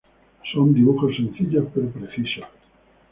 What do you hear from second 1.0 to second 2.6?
sencillos pero precisos.